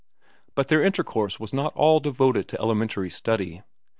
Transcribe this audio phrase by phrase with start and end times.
[0.55, 3.61] But their intercourse was not all devoted to elementary study.